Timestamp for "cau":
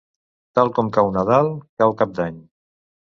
0.95-1.11, 1.83-1.93